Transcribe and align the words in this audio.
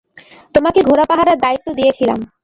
তোমাকে 0.55 0.79
ঘোড়া 0.81 1.05
পাহারার 1.09 1.37
দায়িত্ব 1.39 1.67
দিয়েছিলাম। 1.73 2.19